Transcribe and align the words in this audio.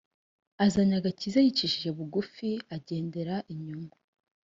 azanye 0.65 0.95
agakiza 0.99 1.39
yicishije 1.45 1.89
bugufi 1.97 2.49
agendera 2.75 3.35
inyuma 3.53 3.91